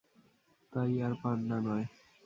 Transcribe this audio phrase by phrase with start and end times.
[0.73, 1.85] তাই, আর পান্ডা নয়।